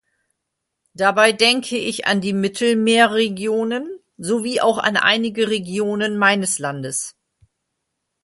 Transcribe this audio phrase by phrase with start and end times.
[0.95, 7.13] Dabei denke ich an die Mittelmeerregionen sowie auch an einige Regionen meines Landes.